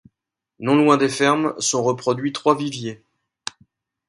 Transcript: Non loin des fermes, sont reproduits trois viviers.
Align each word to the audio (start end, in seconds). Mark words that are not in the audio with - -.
Non 0.57 0.73
loin 0.75 0.97
des 0.97 1.09
fermes, 1.09 1.53
sont 1.59 1.83
reproduits 1.83 2.33
trois 2.33 2.57
viviers. 2.57 3.03